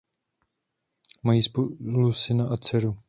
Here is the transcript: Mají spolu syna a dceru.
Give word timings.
Mají 1.23 1.41
spolu 1.43 2.13
syna 2.13 2.49
a 2.49 2.57
dceru. 2.57 2.97